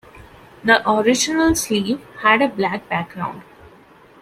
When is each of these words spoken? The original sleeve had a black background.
The 0.63 0.81
original 0.89 1.53
sleeve 1.53 2.03
had 2.23 2.41
a 2.41 2.47
black 2.47 2.89
background. 2.89 3.43